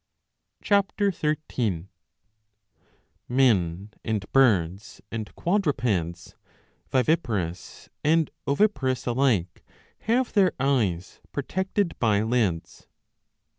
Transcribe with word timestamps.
* 0.31 0.63
(C/t. 0.63 0.87
13.^ 0.97 1.85
Men, 3.29 3.91
and 4.03 4.31
Birds, 4.31 4.99
and 5.11 5.29
Quadrupeds, 5.35 6.33
viviparous 6.89 7.87
and 8.03 8.31
oviparous 8.47 9.05
alike, 9.05 9.63
have 9.99 10.33
their 10.33 10.53
eyes 10.59 11.21
protected 11.33 11.93
by 11.99 12.23
lids. 12.23 12.87